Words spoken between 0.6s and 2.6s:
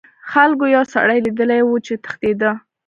یو سړی لیدلی و چې تښتیده.